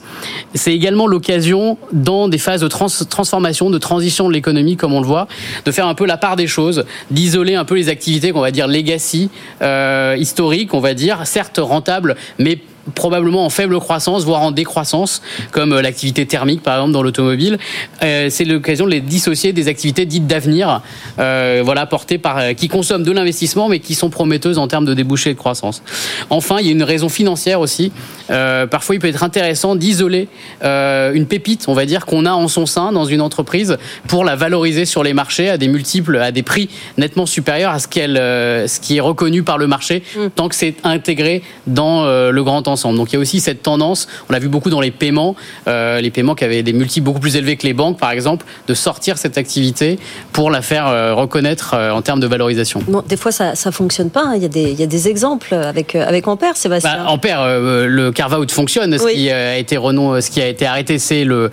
C'est 0.55 0.73
également 0.73 1.07
l'occasion, 1.07 1.77
dans 1.91 2.27
des 2.27 2.37
phases 2.37 2.61
de 2.61 2.67
trans- 2.67 2.87
transformation, 3.09 3.69
de 3.69 3.77
transition 3.77 4.27
de 4.27 4.33
l'économie, 4.33 4.77
comme 4.77 4.93
on 4.93 5.01
le 5.01 5.07
voit, 5.07 5.27
de 5.65 5.71
faire 5.71 5.87
un 5.87 5.93
peu 5.93 6.05
la 6.05 6.17
part 6.17 6.35
des 6.35 6.47
choses, 6.47 6.85
d'isoler 7.11 7.55
un 7.55 7.65
peu 7.65 7.75
les 7.75 7.89
activités 7.89 8.31
qu'on 8.31 8.41
va 8.41 8.51
dire 8.51 8.67
legacy, 8.67 9.29
euh, 9.61 10.15
historiques, 10.17 10.73
on 10.73 10.79
va 10.79 10.93
dire, 10.93 11.25
certes 11.25 11.59
rentables, 11.61 12.15
mais 12.37 12.59
probablement 12.95 13.45
en 13.45 13.49
faible 13.49 13.79
croissance, 13.79 14.23
voire 14.23 14.41
en 14.41 14.51
décroissance, 14.51 15.21
comme 15.51 15.73
euh, 15.73 15.81
l'activité 15.81 16.25
thermique 16.25 16.63
par 16.63 16.75
exemple 16.75 16.93
dans 16.93 17.03
l'automobile. 17.03 17.57
Euh, 18.03 18.27
c'est 18.29 18.45
l'occasion 18.45 18.85
de 18.85 18.91
les 18.91 19.01
dissocier 19.01 19.53
des 19.53 19.67
activités 19.67 20.05
dites 20.05 20.27
d'avenir, 20.27 20.81
euh, 21.19 21.61
voilà, 21.63 21.85
portées 21.85 22.17
par 22.17 22.37
euh, 22.37 22.53
qui 22.53 22.67
consomment 22.67 23.03
de 23.03 23.11
l'investissement 23.11 23.69
mais 23.69 23.79
qui 23.79 23.95
sont 23.95 24.09
prometteuses 24.09 24.57
en 24.57 24.67
termes 24.67 24.85
de 24.85 24.93
débouchés 24.93 25.31
et 25.31 25.33
de 25.33 25.39
croissance. 25.39 25.83
Enfin, 26.29 26.57
il 26.59 26.65
y 26.65 26.69
a 26.69 26.71
une 26.71 26.83
raison 26.83 27.09
financière 27.09 27.59
aussi. 27.59 27.91
Parfois, 28.27 28.95
il 28.95 28.99
peut 28.99 29.07
être 29.07 29.23
intéressant 29.23 29.75
d'isoler 29.75 30.27
une 30.61 31.25
pépite, 31.27 31.65
on 31.67 31.73
va 31.73 31.85
dire, 31.85 32.05
qu'on 32.05 32.25
a 32.25 32.31
en 32.31 32.47
son 32.47 32.65
sein 32.65 32.91
dans 32.91 33.05
une 33.05 33.21
entreprise 33.21 33.77
pour 34.07 34.23
la 34.23 34.35
valoriser 34.35 34.85
sur 34.85 35.03
les 35.03 35.13
marchés 35.13 35.49
à 35.49 35.57
des 35.57 35.67
multiples, 35.67 36.17
à 36.17 36.31
des 36.31 36.43
prix 36.43 36.69
nettement 36.97 37.25
supérieurs 37.25 37.71
à 37.71 37.79
ce 37.79 37.87
qu'elle, 37.87 38.15
ce 38.15 38.79
qui 38.79 38.97
est 38.97 39.01
reconnu 39.01 39.43
par 39.43 39.57
le 39.57 39.67
marché, 39.67 40.03
tant 40.35 40.47
que 40.47 40.55
c'est 40.55 40.75
intégré 40.83 41.41
dans 41.67 42.05
le 42.05 42.43
grand 42.43 42.67
ensemble. 42.69 42.97
Donc 42.97 43.11
il 43.11 43.15
y 43.15 43.17
a 43.17 43.19
aussi 43.19 43.39
cette 43.39 43.61
tendance, 43.61 44.07
on 44.29 44.33
l'a 44.33 44.39
vu 44.39 44.47
beaucoup 44.47 44.69
dans 44.69 44.81
les 44.81 44.91
paiements, 44.91 45.35
euh, 45.67 46.01
les 46.01 46.11
paiements 46.11 46.35
qui 46.35 46.43
avaient 46.43 46.63
des 46.63 46.73
multiples 46.73 47.05
beaucoup 47.05 47.19
plus 47.19 47.35
élevés 47.35 47.55
que 47.55 47.65
les 47.65 47.73
banques, 47.73 47.97
par 47.97 48.11
exemple, 48.11 48.45
de 48.67 48.73
sortir 48.73 49.17
cette 49.17 49.37
activité 49.37 49.99
pour 50.31 50.51
la 50.51 50.61
faire 50.61 50.87
euh, 50.87 51.13
reconnaître 51.13 51.73
euh, 51.73 51.91
en 51.91 52.01
termes 52.01 52.19
de 52.19 52.27
valorisation. 52.27 52.81
Bon, 52.87 53.03
des 53.07 53.17
fois, 53.17 53.31
ça 53.31 53.53
ne 53.53 53.71
fonctionne 53.71 54.09
pas. 54.09 54.23
Hein. 54.25 54.33
Il, 54.35 54.41
y 54.41 54.45
a 54.45 54.49
des, 54.49 54.71
il 54.71 54.79
y 54.79 54.83
a 54.83 54.87
des 54.87 55.07
exemples 55.07 55.53
avec, 55.53 55.95
avec 55.95 56.27
Ampère, 56.27 56.57
Sébastien. 56.57 57.03
Bah, 57.03 57.09
Ampère, 57.09 57.45
le 57.45 58.11
carve-out 58.11 58.51
fonctionne. 58.51 58.97
Ce, 58.97 59.07
qui 59.07 59.29
a 59.29 59.57
été 59.57 59.77
renom... 59.77 60.19
ce 60.21 60.29
qui 60.29 60.41
a 60.41 60.47
été 60.47 60.65
arrêté, 60.65 60.99
c'est 60.99 61.23
le, 61.23 61.51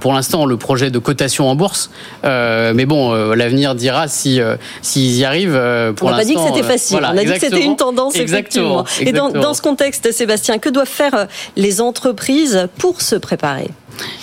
pour 0.00 0.12
l'instant 0.12 0.46
le 0.46 0.56
projet 0.56 0.90
de 0.90 0.98
cotation 0.98 1.48
en 1.48 1.54
bourse. 1.54 1.90
mais 2.24 2.86
bon, 2.86 3.12
l'avenir 3.34 3.74
dira 3.74 4.08
si 4.08 4.40
s'ils 4.82 5.16
y 5.16 5.24
arrivent. 5.24 5.60
pour 5.96 6.08
on 6.08 6.10
n'a 6.10 6.18
pas 6.18 6.24
dit 6.24 6.34
que 6.34 6.40
c'était 6.40 6.62
facile. 6.62 6.98
on 7.00 7.16
a 7.16 7.24
dit 7.24 7.32
que 7.32 7.40
c'était 7.40 7.64
une 7.64 7.76
tendance, 7.76 8.16
effectivement. 8.16 8.84
Et 9.00 9.12
dans, 9.12 9.30
dans 9.30 9.54
ce 9.54 9.62
contexte, 9.62 10.12
Sébastien, 10.12 10.57
que 10.58 10.68
doivent 10.68 10.86
faire 10.86 11.26
les 11.56 11.80
entreprises 11.80 12.68
pour 12.78 13.00
se 13.00 13.16
préparer? 13.16 13.68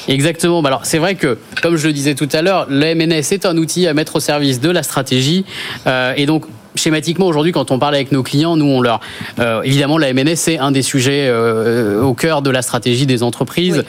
Exactement. 0.08 0.62
Bah, 0.62 0.70
alors 0.70 0.86
c'est 0.86 0.98
vrai 0.98 1.16
que, 1.16 1.38
comme 1.62 1.76
je 1.76 1.88
le 1.88 1.94
disais 1.94 2.16
tout 2.16 2.30
à 2.32 2.42
l'heure, 2.42 2.68
le 2.70 2.96
MNS 2.96 3.34
est 3.34 3.46
un 3.46 3.58
outil 3.58 3.88
à 3.88 3.94
mettre 3.94 4.18
au 4.18 4.20
service 4.20 4.60
de 4.60 4.70
la 4.70 4.84
stratégie. 4.84 5.46
Euh, 5.88 6.14
et 6.16 6.26
donc 6.26 6.46
schématiquement 6.76 7.26
aujourd'hui 7.28 7.52
quand 7.52 7.72
on 7.72 7.80
parle 7.80 7.96
avec 7.96 8.12
nos 8.12 8.24
clients, 8.24 8.56
nous 8.58 8.66
on 8.66 8.82
leur 8.82 9.00
euh, 9.40 9.62
évidemment 9.64 9.98
la 9.98 10.14
MNS 10.14 10.36
c'est 10.36 10.58
un 10.58 10.72
des 10.72 10.82
sujets 10.82 11.28
euh, 11.28 12.02
au 12.02 12.14
cœur 12.14 12.42
de 12.42 12.50
la 12.50 12.62
stratégie 12.62 13.06
des 13.06 13.24
entreprises 13.24 13.84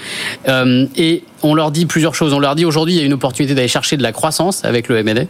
euh, 0.49 0.87
et 0.97 1.23
on 1.43 1.55
leur 1.55 1.71
dit 1.71 1.87
plusieurs 1.87 2.15
choses. 2.15 2.33
On 2.33 2.39
leur 2.39 2.55
dit 2.55 2.65
aujourd'hui 2.65 2.95
il 2.95 2.99
y 2.99 3.03
a 3.03 3.05
une 3.05 3.13
opportunité 3.13 3.55
d'aller 3.55 3.69
chercher 3.69 3.97
de 3.97 4.03
la 4.03 4.13
croissance 4.13 4.65
avec 4.65 4.89
le 4.89 4.99
M&A 4.99 5.23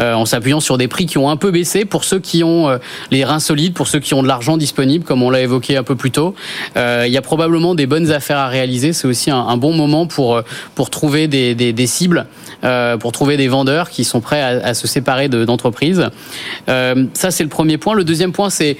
euh, 0.00 0.14
en 0.14 0.24
s'appuyant 0.24 0.60
sur 0.60 0.78
des 0.78 0.88
prix 0.88 1.06
qui 1.06 1.18
ont 1.18 1.30
un 1.30 1.36
peu 1.36 1.50
baissé 1.50 1.84
pour 1.84 2.04
ceux 2.04 2.18
qui 2.18 2.44
ont 2.44 2.68
euh, 2.68 2.78
les 3.10 3.24
reins 3.24 3.40
solides, 3.40 3.74
pour 3.74 3.88
ceux 3.88 3.98
qui 3.98 4.14
ont 4.14 4.22
de 4.22 4.28
l'argent 4.28 4.56
disponible 4.56 5.04
comme 5.04 5.22
on 5.22 5.30
l'a 5.30 5.40
évoqué 5.40 5.76
un 5.76 5.82
peu 5.82 5.96
plus 5.96 6.10
tôt. 6.10 6.34
Euh, 6.76 7.04
il 7.06 7.12
y 7.12 7.16
a 7.16 7.22
probablement 7.22 7.74
des 7.74 7.86
bonnes 7.86 8.10
affaires 8.10 8.38
à 8.38 8.48
réaliser. 8.48 8.92
C'est 8.92 9.08
aussi 9.08 9.30
un, 9.30 9.38
un, 9.38 9.56
bon 9.56 9.72
moment 9.72 10.06
pour 10.06 10.42
pour 10.74 10.90
trouver 10.90 11.28
des, 11.28 11.54
des, 11.54 11.72
des 11.72 11.86
cibles, 11.86 12.26
pour 13.00 13.12
trouver 13.12 13.36
des 13.36 13.48
vendeurs 13.48 13.90
qui 13.90 14.04
sont 14.04 14.20
prêts 14.20 14.40
à, 14.40 14.68
à 14.68 14.74
se 14.74 14.86
séparer 14.86 15.28
d'entreprises. 15.28 16.08
Ça 17.14 17.30
c'est 17.30 17.42
le 17.44 17.48
premier 17.48 17.78
point. 17.78 17.94
Le 17.94 18.04
deuxième 18.04 18.32
point 18.32 18.50
c'est 18.50 18.76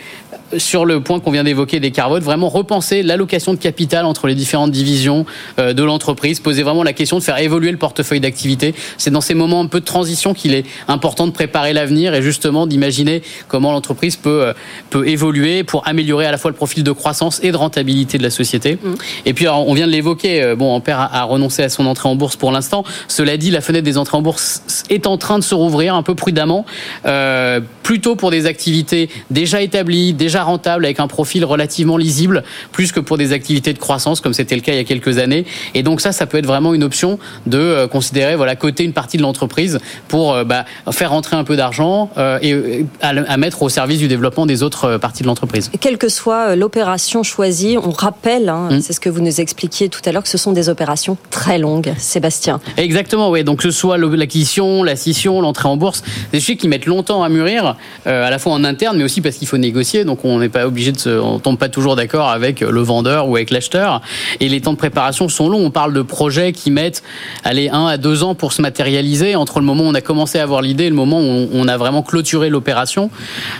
sur 0.59 0.85
le 0.85 1.01
point 1.01 1.21
qu'on 1.21 1.31
vient 1.31 1.45
d'évoquer 1.45 1.81
des 1.81 1.91
carvotes, 1.91 2.23
vraiment 2.23 2.49
repenser 2.49 3.03
l'allocation 3.03 3.53
de 3.53 3.59
capital 3.59 4.05
entre 4.05 4.27
les 4.27 4.35
différentes 4.35 4.71
divisions 4.71 5.27
euh, 5.59 5.73
de 5.73 5.83
l'entreprise, 5.83 6.41
poser 6.41 6.63
vraiment 6.63 6.83
la 6.83 6.93
question 6.93 7.19
de 7.19 7.23
faire 7.23 7.39
évoluer 7.39 7.71
le 7.71 7.79
portefeuille 7.79 8.21
d'activité. 8.21 8.75
C'est 8.99 9.11
dans 9.11 9.21
ces 9.21 9.35
moments 9.35 9.61
un 9.61 9.67
peu 9.67 9.81
de 9.81 9.85
transition 9.85 10.35
qu'il 10.35 10.55
est 10.55 10.65
important 10.89 11.27
de 11.27 11.33
préparer 11.33 11.73
l'avenir 11.73 12.15
et 12.15 12.23
justement 12.23 12.67
d'imaginer 12.67 13.23
comment 13.49 13.73
l'entreprise 13.73 14.17
peut, 14.17 14.45
euh, 14.47 14.53
peut 14.91 15.09
évoluer 15.09 15.65
pour 15.65 15.87
améliorer 15.87 16.27
à 16.27 16.31
la 16.31 16.39
fois 16.39 16.51
le 16.51 16.57
profil 16.57 16.85
de 16.85 16.93
croissance 16.93 17.41
et 17.43 17.51
de 17.51 17.57
rentabilité 17.57 18.19
de 18.19 18.23
la 18.23 18.31
société. 18.31 18.79
Mmh. 18.83 18.95
Et 19.27 19.35
puis 19.35 19.49
on 19.49 19.75
vient 19.75 19.87
de 19.87 19.93
l'évoquer, 19.93 20.43
euh, 20.43 20.57
bon, 20.57 20.73
Ampère 20.73 21.01
a, 21.01 21.21
a 21.21 21.23
renoncé 21.25 21.63
à 21.63 21.69
son 21.69 21.87
entrée 21.87 22.09
en 22.09 22.15
bourse 22.15 22.37
pour 22.37 22.53
l'instant. 22.53 22.85
Cela 23.09 23.37
dit, 23.37 23.51
la 23.51 23.61
fenêtre 23.61 23.85
des 23.85 23.99
entrées 23.99 24.17
en 24.17 24.23
bourse 24.23 24.63
est 24.91 25.07
en 25.07 25.19
train 25.19 25.39
de 25.39 25.45
se 25.45 25.55
rouvrir 25.55 25.95
un 25.95 26.03
peu 26.03 26.15
prudemment, 26.15 26.65
euh, 27.05 27.61
plutôt 27.83 28.17
pour 28.17 28.31
des 28.31 28.47
activités 28.47 29.09
déjà 29.31 29.63
établies, 29.63 30.13
déjà 30.13 30.36
rentable 30.43 30.85
avec 30.85 31.01
un 31.01 31.09
profil 31.09 31.45
relativement 31.45 31.97
lisible, 31.97 32.43
plus 32.73 32.93
que 32.93 33.01
pour 33.01 33.19
des 33.19 33.33
activités 33.33 33.73
de 33.73 33.79
croissance 33.79 34.21
comme 34.21 34.35
c'était 34.35 34.55
le 34.55 34.61
cas 34.61 34.73
il 34.73 34.77
y 34.77 34.81
a 34.81 34.85
quelques 34.85 35.19
années. 35.19 35.47
Et 35.75 35.83
donc 35.83 36.01
ça, 36.01 36.13
ça 36.13 36.27
peut 36.27 36.39
être 36.39 36.47
vraiment 36.47 36.75
une 36.75 36.85
option 36.85 37.19
de 37.47 37.59
euh, 37.59 37.89
considérer 37.89 38.37
voilà 38.37 38.57
coter 38.57 38.85
une 38.85 38.93
partie 38.93 39.17
de 39.17 39.23
l'entreprise 39.23 39.79
pour 40.09 40.35
euh, 40.35 40.45
bah, 40.45 40.65
faire 40.91 41.11
rentrer 41.11 41.37
un 41.37 41.45
peu 41.45 41.57
d'argent 41.57 42.11
euh, 42.19 42.39
et 42.43 42.87
à, 43.01 43.37
mettre 43.37 43.63
au 43.63 43.69
service 43.69 43.99
du 43.99 44.09
développement 44.09 44.47
des 44.47 44.63
autres 44.63 44.97
parties 44.97 45.23
de 45.23 45.29
l'entreprise. 45.29 45.71
Quelle 45.81 45.99
que 45.99 46.09
soit 46.09 46.57
l'opération 46.57 47.23
choisie, 47.23 47.77
on 47.83 47.91
rappelle, 47.91 48.49
hein, 48.49 48.69
mmh. 48.71 48.81
c'est 48.81 48.93
ce 48.93 49.01
que 49.01 49.09
vous 49.09 49.21
nous 49.21 49.41
expliquiez 49.41 49.89
tout 49.89 50.01
à 50.07 50.13
l'heure, 50.13 50.23
que 50.23 50.29
ce 50.29 50.39
sont 50.39 50.53
des 50.53 50.69
opérations 50.69 51.17
très 51.31 51.59
longues, 51.59 51.93
Sébastien. 51.99 52.61
Exactement, 52.77 53.31
oui. 53.31 53.45
Donc 53.45 53.59
que 53.59 53.65
ce 53.65 53.71
soit 53.71 53.99
l'acquisition, 53.99 54.83
la 54.83 54.97
scission, 54.97 55.41
l'entrée 55.41 55.69
en 55.69 55.77
bourse, 55.77 56.03
des 56.33 56.41
sujets 56.41 56.57
qui 56.57 56.69
mettent 56.69 56.87
longtemps 56.87 57.23
à 57.23 57.29
mûrir, 57.29 57.77
à 58.07 58.31
la 58.31 58.39
fois 58.39 58.53
en 58.53 58.65
interne, 58.65 58.97
mais 58.97 59.05
aussi 59.05 59.21
parce 59.21 59.37
qu'il 59.37 59.49
faut 59.49 59.59
négocier. 59.59 60.05
Donc 60.05 60.25
on 60.27 60.39
n'est 60.39 60.49
pas 60.49 60.67
obligé 60.67 60.93
de 60.93 60.99
se, 60.99 61.11
on 61.11 61.39
tombe 61.39 61.59
pas 61.59 61.69
toujours 61.69 61.97
d'accord 61.97 62.29
avec 62.29 62.61
le 62.61 62.81
vendeur 62.81 63.29
ou 63.29 63.37
avec 63.37 63.51
l'acheteur. 63.51 64.01
Et 64.41 64.49
les 64.49 64.61
temps 64.61 64.73
de 64.73 64.79
préparation 64.79 65.29
sont 65.29 65.49
longs. 65.49 65.65
On 65.65 65.71
parle 65.71 65.93
de 65.93 66.03
projets 66.03 66.53
qui 66.53 66.71
mettent, 66.71 67.03
allez, 67.45 67.69
un 67.69 67.87
à 67.87 67.97
deux 67.97 68.23
ans 68.23 68.35
pour 68.35 68.53
se 68.53 68.63
matérialiser 68.63 69.37
entre 69.37 69.61
le 69.61 69.67
moment 69.67 69.85
où 69.85 69.87
on 69.87 69.95
a 69.95 70.01
commencé 70.01 70.39
à 70.39 70.43
avoir 70.43 70.63
l'idée 70.63 70.85
et 70.85 70.91
le 70.91 70.95
moment 70.95 71.21
où 71.21 71.49
on 71.53 71.69
a 71.69 71.77
vraiment 71.77 72.03
clôturé 72.03 72.51
l'opération. 72.51 73.11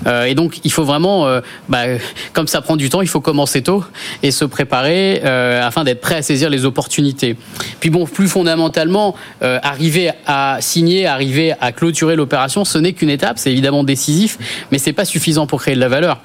Euh, 0.07 0.25
et 0.25 0.35
donc, 0.35 0.61
il 0.65 0.73
faut 0.73 0.85
vraiment, 0.85 1.27
euh, 1.27 1.41
bah, 1.69 1.85
comme 2.33 2.47
ça 2.47 2.61
prend 2.61 2.77
du 2.77 2.89
temps, 2.89 3.03
il 3.03 3.09
faut 3.09 3.21
commencer 3.21 3.63
tôt 3.63 3.85
et 4.23 4.31
se 4.31 4.45
préparer 4.45 5.23
euh, 5.25 5.67
afin 5.67 5.85
d'être 5.85 6.01
prêt 6.01 6.17
à 6.17 6.23
saisir 6.23 6.51
les 6.51 6.65
opportunités. 6.65 7.37
Puis 7.81 7.91
bon, 7.91 8.07
plus 8.07 8.29
fondamentalement, 8.29 9.15
euh, 9.43 9.59
arriver 9.63 10.11
à 10.27 10.59
signer, 10.61 11.07
arriver 11.07 11.55
à 11.61 11.73
clôturer 11.73 12.17
l'opération, 12.17 12.65
ce 12.65 12.79
n'est 12.79 12.93
qu'une 12.93 13.11
étape. 13.11 13.39
C'est 13.39 13.53
évidemment 13.53 13.85
décisif, 13.85 14.39
mais 14.71 14.79
c'est 14.79 14.93
pas 14.93 15.05
suffisant 15.05 15.47
pour 15.47 15.61
créer 15.61 15.75
de 15.75 15.81
la 15.81 15.89
valeur 15.89 16.19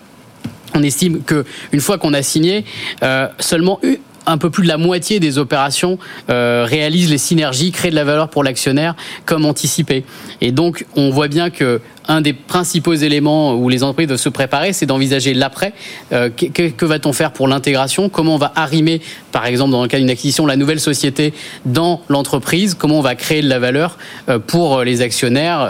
on 0.74 0.84
estime 0.84 1.24
que 1.24 1.46
une 1.72 1.82
fois 1.82 1.98
qu'on 1.98 2.13
a 2.13 2.22
signé, 2.22 2.66
euh, 3.04 3.28
seulement 3.40 3.80
un 4.28 4.38
peu 4.38 4.51
plus 4.51 4.63
de 4.63 4.68
la 4.68 4.78
moitié 4.78 5.20
des 5.20 5.40
opérations 5.40 5.98
euh, 6.30 6.66
réalisent 6.68 7.10
les 7.10 7.18
synergies, 7.18 7.72
créent 7.72 7.90
de 7.90 7.96
la 7.96 8.04
valeur 8.04 8.30
pour 8.30 8.44
l'actionnaire 8.44 8.96
comme 9.25 9.46
anticipé. 9.46 10.06
Et 10.42 10.51
donc, 10.51 10.86
on 10.96 11.10
voit 11.10 11.28
bien 11.28 11.50
que 11.50 11.82
un 12.08 12.22
des 12.22 12.34
principaux 12.34 12.94
éléments 12.94 13.56
où 13.56 13.68
les 13.68 13.84
entreprises 13.84 14.08
doivent 14.08 14.20
se 14.20 14.30
préparer, 14.30 14.74
c'est 14.74 14.86
d'envisager 14.86 15.34
l'après. 15.34 15.74
Euh, 16.12 16.30
que, 16.30 16.86
va-t-on 16.86 17.13
faire 17.13 17.32
pour 17.32 17.48
l'intégration? 17.48 18.10
Comment 18.10 18.36
on 18.36 18.40
va 18.40 18.51
arrimer, 18.56 19.01
par 19.32 19.46
exemple, 19.46 19.72
dans 19.72 19.82
le 19.82 19.88
cas 19.88 19.98
d'une 19.98 20.10
acquisition, 20.10 20.46
la 20.46 20.56
nouvelle 20.56 20.80
société 20.80 21.34
dans 21.66 22.01
l'entreprise? 22.08 22.75
Comment 22.75 23.00
on 23.00 23.04
va 23.04 23.16
créer 23.16 23.42
de 23.42 23.50
la 23.50 23.60
valeur 23.60 23.98
pour 24.48 24.84
les 24.84 25.01
actionnaires 25.01 25.68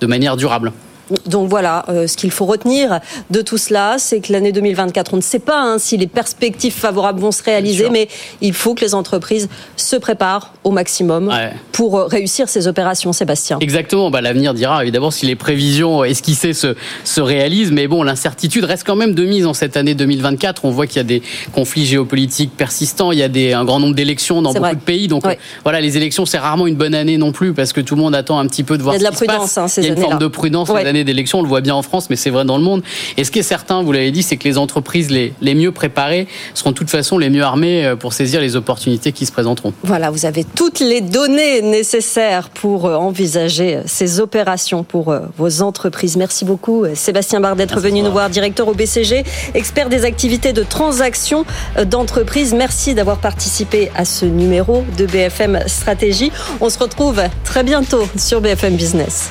de 0.00 0.06
manière 0.06 0.36
durable? 0.36 0.72
Donc 1.26 1.48
voilà, 1.48 1.84
euh, 1.88 2.06
ce 2.06 2.16
qu'il 2.16 2.30
faut 2.30 2.46
retenir 2.46 3.00
de 3.30 3.42
tout 3.42 3.58
cela, 3.58 3.96
c'est 3.98 4.20
que 4.20 4.32
l'année 4.32 4.52
2024, 4.52 5.14
on 5.14 5.16
ne 5.16 5.22
sait 5.22 5.38
pas 5.38 5.60
hein, 5.60 5.78
si 5.78 5.96
les 5.96 6.06
perspectives 6.06 6.72
favorables 6.72 7.20
vont 7.20 7.32
se 7.32 7.42
réaliser, 7.42 7.90
mais 7.90 8.08
il 8.40 8.52
faut 8.52 8.74
que 8.74 8.84
les 8.84 8.94
entreprises 8.94 9.48
se 9.76 9.96
préparent 9.96 10.52
au 10.64 10.70
maximum 10.70 11.32
pour 11.72 11.98
euh, 11.98 12.06
réussir 12.06 12.48
ces 12.48 12.68
opérations, 12.68 13.12
Sébastien. 13.12 13.58
Exactement, 13.60 14.10
bah, 14.10 14.20
l'avenir 14.20 14.54
dira 14.54 14.82
évidemment 14.82 15.10
si 15.10 15.26
les 15.26 15.36
prévisions 15.36 16.04
esquissées 16.04 16.52
se, 16.52 16.74
se 17.04 17.20
réalisent, 17.20 17.72
mais 17.72 17.88
bon, 17.88 18.02
l'incertitude 18.02 18.64
reste 18.64 18.84
quand 18.86 18.96
même 18.96 19.14
de 19.14 19.24
mise 19.24 19.46
en 19.46 19.54
cette 19.54 19.76
année 19.76 19.94
2024. 19.94 20.64
On 20.64 20.70
voit 20.70 20.86
qu'il 20.86 20.96
y 20.98 21.00
a 21.00 21.04
des 21.04 21.22
conflits 21.52 21.86
géopolitiques 21.86 22.56
persistants, 22.56 23.12
il 23.12 23.18
y 23.18 23.22
a 23.22 23.28
des, 23.28 23.52
un 23.52 23.64
grand 23.64 23.80
nombre 23.80 23.94
d'élections 23.94 24.42
dans 24.42 24.52
beaucoup 24.52 24.74
de 24.74 24.80
pays, 24.80 25.08
donc 25.08 25.24
voilà, 25.64 25.80
les 25.80 25.96
élections, 25.96 26.26
c'est 26.26 26.38
rarement 26.38 26.66
une 26.66 26.76
bonne 26.76 26.94
année 26.94 27.18
non 27.18 27.32
plus, 27.32 27.52
parce 27.52 27.72
que 27.72 27.80
tout 27.80 27.94
le 27.94 28.02
monde 28.02 28.14
attend 28.14 28.38
un 28.38 28.46
petit 28.46 28.62
peu 28.62 28.78
de 28.78 28.82
voir 28.82 28.94
il 28.94 29.02
y 29.02 29.06
a 29.06 29.10
de 29.10 29.12
la 29.12 29.16
prudence, 29.16 29.58
hein, 29.58 29.66
il 29.76 29.84
y 29.84 29.86
a 29.86 29.90
une 29.90 30.00
forme 30.00 30.18
de 30.18 30.26
prudence 30.26 30.70
l'année 31.00 31.12
d'élection, 31.12 31.38
on 31.38 31.42
le 31.42 31.48
voit 31.48 31.62
bien 31.62 31.74
en 31.74 31.82
France, 31.82 32.10
mais 32.10 32.16
c'est 32.16 32.30
vrai 32.30 32.44
dans 32.44 32.58
le 32.58 32.62
monde. 32.62 32.82
Et 33.16 33.24
ce 33.24 33.30
qui 33.30 33.38
est 33.38 33.42
certain, 33.42 33.82
vous 33.82 33.92
l'avez 33.92 34.10
dit, 34.10 34.22
c'est 34.22 34.36
que 34.36 34.46
les 34.46 34.58
entreprises 34.58 35.10
les, 35.10 35.32
les 35.40 35.54
mieux 35.54 35.72
préparées 35.72 36.26
seront 36.54 36.70
de 36.70 36.74
toute 36.74 36.90
façon 36.90 37.16
les 37.16 37.30
mieux 37.30 37.42
armées 37.42 37.86
euh, 37.86 37.96
pour 37.96 38.12
saisir 38.12 38.40
les 38.40 38.56
opportunités 38.56 39.12
qui 39.12 39.24
se 39.26 39.32
présenteront. 39.32 39.72
Voilà, 39.82 40.10
vous 40.10 40.26
avez 40.26 40.44
toutes 40.44 40.80
les 40.80 41.00
données 41.00 41.62
nécessaires 41.62 42.50
pour 42.50 42.86
euh, 42.86 42.96
envisager 42.96 43.76
euh, 43.76 43.82
ces 43.86 44.20
opérations 44.20 44.84
pour 44.84 45.14
vos 45.36 45.62
entreprises. 45.62 46.16
Merci 46.16 46.44
beaucoup, 46.44 46.84
Sébastien 46.94 47.40
Bardet, 47.40 47.60
d'être 47.60 47.80
venu 47.80 48.02
nous 48.02 48.12
voir, 48.12 48.30
directeur 48.30 48.68
au 48.68 48.74
BCG, 48.74 49.24
expert 49.54 49.88
des 49.88 50.04
activités 50.04 50.52
de 50.52 50.62
transaction 50.62 51.44
d'entreprise. 51.84 52.54
Merci 52.54 52.94
d'avoir 52.94 53.18
participé 53.18 53.90
à 53.94 54.04
ce 54.04 54.24
numéro 54.24 54.84
de 54.96 55.06
BFM 55.06 55.60
Stratégie. 55.66 56.32
On 56.60 56.70
se 56.70 56.78
retrouve 56.78 57.20
très 57.44 57.64
bientôt 57.64 58.06
sur 58.16 58.40
BFM 58.40 58.76
Business. 58.76 59.30